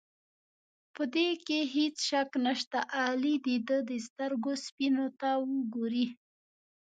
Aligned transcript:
په 0.93 1.03
دې 1.15 1.29
کې 1.45 1.59
هېڅ 1.75 1.95
شک 2.09 2.29
نشته، 2.45 2.79
اغلې 3.03 3.35
د 3.45 3.47
ده 3.67 3.77
د 3.89 3.91
سترګو 4.07 4.51
سپینو 4.65 5.05
ته 5.19 5.29
وګورئ. 5.51 6.05